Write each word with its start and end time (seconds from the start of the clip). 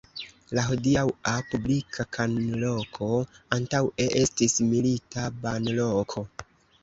La 0.57 0.61
hodiaŭa 0.67 1.33
publika 1.49 2.05
banloko 2.15 3.09
antaŭe 3.59 4.07
estis 4.21 4.57
milita 4.71 5.27
banloko. 5.45 6.25